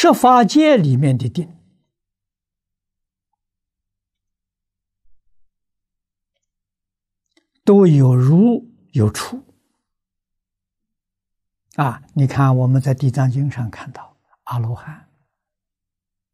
[0.00, 1.56] 十法界里面的定，
[7.64, 9.42] 都有如有处。
[11.74, 15.10] 啊，你看我们在《地藏经》上看到阿罗汉，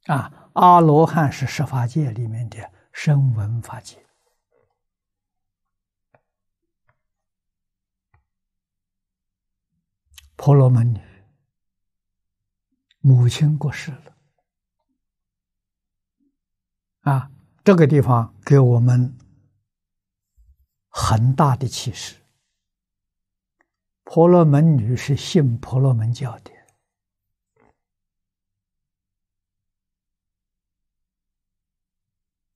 [0.08, 4.04] 啊，阿罗汉是十法界里面的声闻法界。
[10.36, 11.00] 婆罗门女
[13.07, 14.16] 母亲过世了，
[17.01, 17.30] 啊，
[17.62, 19.15] 这个地方给我们
[20.88, 22.16] 很大的启示。
[24.05, 26.51] 婆罗门女是信婆罗门教的，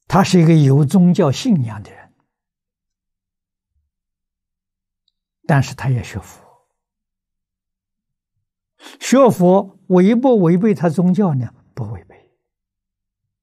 [0.07, 2.15] 她是一个有宗教信仰的人，
[5.47, 6.48] 但是她也学佛。
[9.01, 11.53] 学佛违不违背他宗教呢？
[11.75, 12.17] 不违背。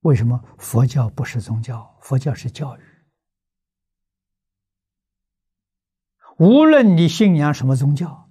[0.01, 0.43] 为什么？
[0.57, 2.81] 佛教不是宗教，佛教是教育。
[6.37, 8.29] 无论你信仰什么宗教，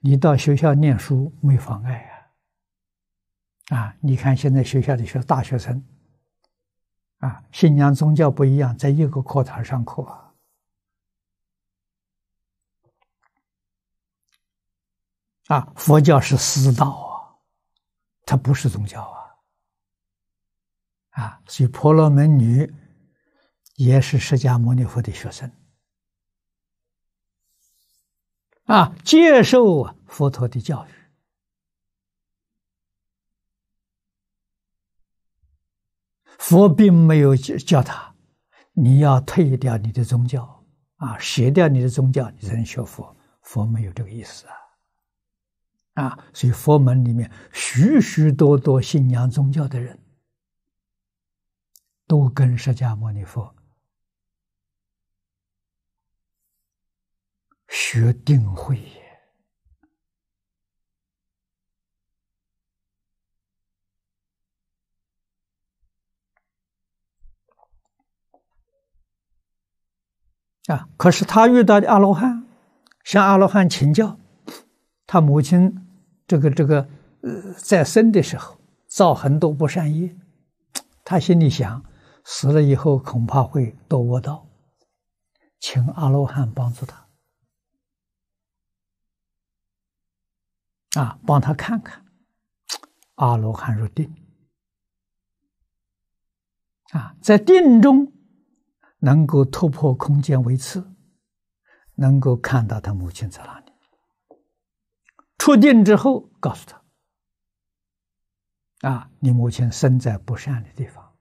[0.00, 2.10] 你到学校念书没妨碍
[3.68, 3.76] 啊。
[3.76, 5.84] 啊，你看现在学校里学大学生，
[7.18, 10.23] 啊，信仰宗教不一样，在一个课堂上课啊。
[15.48, 17.36] 啊，佛教是私道啊，
[18.24, 19.20] 它不是宗教啊。
[21.10, 22.74] 啊，所以婆罗门女
[23.76, 25.52] 也是释迦牟尼佛的学生，
[28.64, 30.90] 啊，接受佛陀的教育。
[36.38, 38.14] 佛并没有教他，
[38.72, 40.64] 你要退掉你的宗教
[40.96, 43.14] 啊，舍掉你的宗教，你才能学佛。
[43.42, 44.63] 佛没有这个意思啊。
[45.94, 50.00] 啊，所以佛门里面许许多多信仰宗教的人，
[52.06, 53.54] 都跟释迦牟尼佛
[57.68, 58.80] 学定慧
[70.66, 70.88] 啊！
[70.96, 72.46] 可是他遇到的阿罗汉，
[73.04, 74.18] 向阿罗汉请教，
[75.06, 75.80] 他母亲。
[76.26, 76.88] 这个这个，
[77.20, 80.16] 呃，在生的时候造很多不善业，
[81.04, 81.84] 他心里想，
[82.24, 84.48] 死了以后恐怕会堕恶道，
[85.60, 87.06] 请阿罗汉帮助他，
[90.98, 92.06] 啊，帮他看看，
[93.16, 94.10] 阿罗汉入定，
[96.92, 98.10] 啊，在定中
[99.00, 100.90] 能够突破空间维次，
[101.96, 103.63] 能够看到他母亲在哪里。
[105.44, 106.82] 出定之后，告诉他
[108.88, 111.14] ：“啊，你母亲生在不善的地方。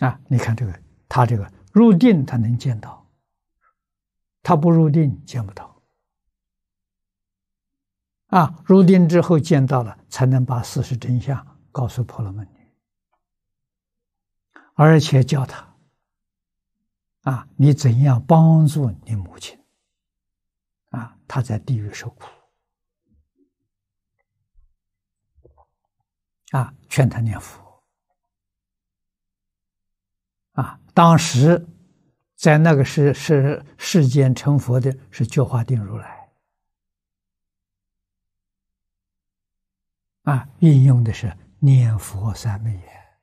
[0.00, 3.06] 啊，你看这个，他这个入定，他能见到；
[4.42, 5.80] 他不入定，见不到。
[8.26, 12.66] 啊，入定之后见到了，才能把事实真相告诉婆罗门女，
[14.74, 15.76] 而且教他：
[17.22, 19.56] 啊，你怎样帮助你母亲。”
[21.28, 22.26] 他在地狱受苦，
[26.52, 27.84] 啊，劝他念佛，
[30.52, 31.68] 啊，当时
[32.34, 36.30] 在那个世世世间成佛的是觉化定如来，
[40.22, 43.18] 啊，运用的是念佛三昧耶，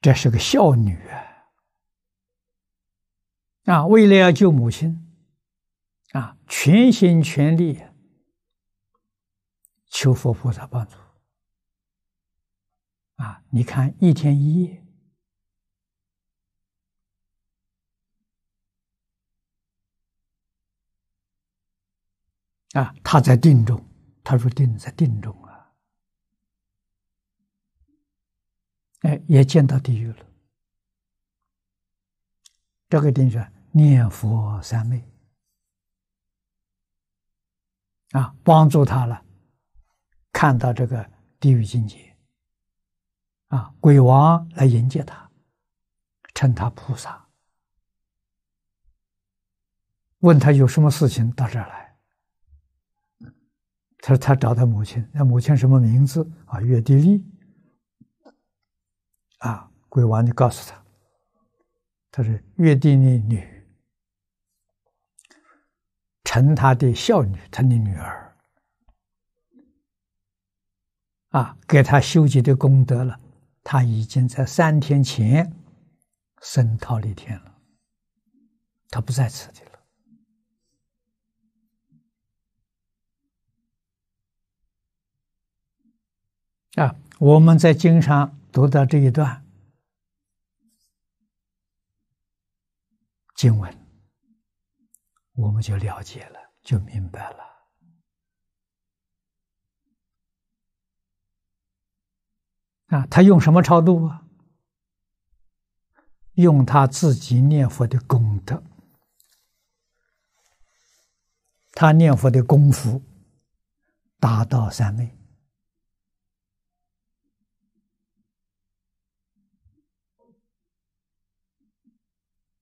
[0.00, 1.48] 这是个孝女啊，
[3.64, 5.03] 啊，为了要救母亲。
[6.14, 7.82] 啊，全心全力
[9.88, 10.96] 求佛菩萨帮助。
[13.16, 14.84] 啊，你看一天一夜，
[22.74, 23.84] 啊，他在定中，
[24.22, 25.72] 他说定在定中啊，
[29.00, 30.26] 哎，也见到地狱了。
[32.88, 35.02] 这个定是念佛三昧。
[38.14, 39.24] 啊，帮助他了，
[40.32, 42.16] 看到这个地狱境界，
[43.48, 45.28] 啊，鬼王来迎接他，
[46.32, 47.26] 称他菩萨，
[50.20, 51.96] 问他有什么事情到这儿来，
[53.98, 56.60] 他说他找他母亲，那母亲什么名字啊？
[56.60, 57.24] 月地利，
[59.38, 60.84] 啊，鬼王就告诉他，
[62.12, 63.53] 他是月地利女。
[66.34, 68.36] 成他的孝女，他的女儿，
[71.28, 73.20] 啊，给他修集的功德了，
[73.62, 75.54] 他已经在三天前
[76.42, 77.56] 升桃李天了，
[78.88, 79.60] 他不在此地
[86.74, 86.84] 了。
[86.84, 89.46] 啊，我们在经上读到这一段
[93.36, 93.83] 经文，
[95.34, 97.38] 我们就了解了，就明白了。
[102.86, 104.22] 啊，他用什么超度啊？
[106.34, 108.62] 用他自己念佛的功德，
[111.72, 113.02] 他念佛的功夫
[114.18, 115.16] 达到三昧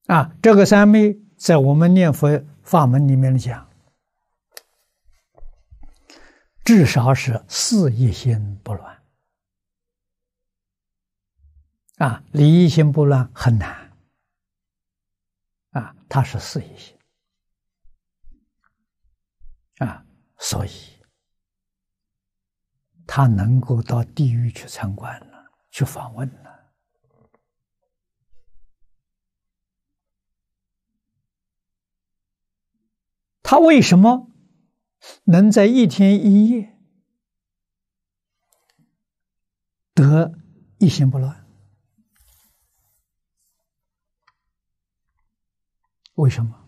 [0.06, 0.36] 啊。
[0.42, 3.70] 这个三昧在我们念佛法门里面讲，
[6.64, 9.02] 至少是四一心不乱。
[11.98, 13.92] 啊，离一心不乱很难。
[15.70, 16.96] 啊，他是四一心。
[19.78, 20.04] 啊，
[20.38, 20.70] 所以
[23.06, 26.51] 他能够到地狱去参观了，去访问了。
[33.52, 34.30] 他为什么
[35.24, 36.74] 能在一天一夜
[39.92, 40.32] 得
[40.78, 41.46] 一心不乱？
[46.14, 46.66] 为什么？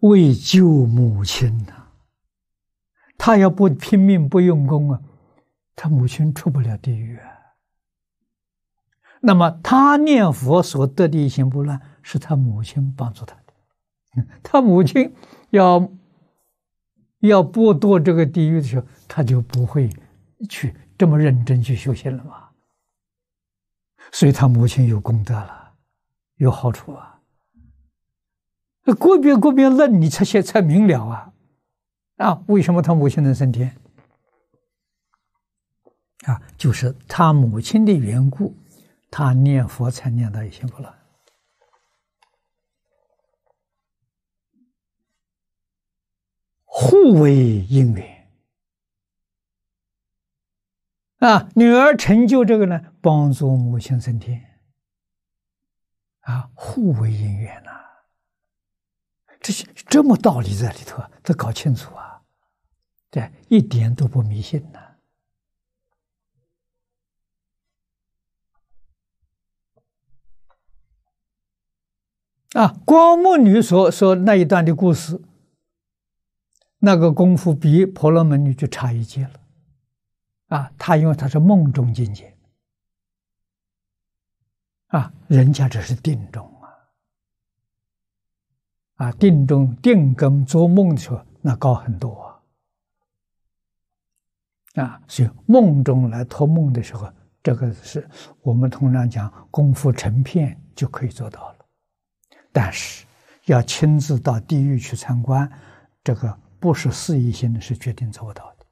[0.00, 1.88] 为救母亲呐！
[3.16, 5.00] 他要不拼命不用功啊，
[5.74, 7.56] 他母亲出不了地狱啊。
[9.22, 14.24] 那么他念佛所得的一心不乱，是他母亲帮助他的。
[14.42, 15.14] 他母亲
[15.50, 15.90] 要
[17.20, 19.90] 要剥夺这个地狱的时候，他就不会
[20.48, 22.48] 去这么认真去修行了嘛。
[24.12, 25.74] 所以他母亲有功德了，
[26.36, 27.20] 有好处啊。
[28.84, 31.32] 那个别个别论，你才才才明了啊！
[32.16, 33.76] 啊，为什么他母亲能升天？
[36.24, 38.54] 啊，就是他母亲的缘故，
[39.10, 40.97] 他念佛才念到一心不乱，
[46.80, 48.28] 互为因缘。
[51.18, 54.60] 啊，女儿成就这个呢，帮助母亲升天，
[56.20, 57.70] 啊，互为因缘呐，
[59.40, 62.22] 这些这么道理在里头，得搞清楚啊，
[63.10, 64.78] 对，一点都不迷信呐。
[72.52, 75.20] 啊，光目女所说那一段的故事，
[76.78, 79.40] 那个功夫比婆罗门女就差一截了。
[80.48, 82.34] 啊，他因为他是梦中境界，
[84.86, 86.72] 啊，人家这是定中啊，
[88.94, 92.40] 啊，定中定根做梦的时候那高很多
[94.74, 98.08] 啊，啊，所以梦中来托梦的时候，这个是
[98.40, 101.58] 我们通常讲功夫成片就可以做到了，
[102.52, 103.04] 但是
[103.44, 105.50] 要亲自到地狱去参观，
[106.02, 108.66] 这个不是四意心是决定做不到的，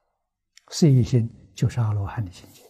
[0.71, 1.31] 四意心。
[1.57, 2.66] 就是阿罗汉的境界。